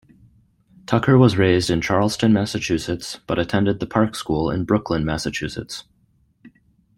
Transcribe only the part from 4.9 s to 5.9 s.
Massachusetts.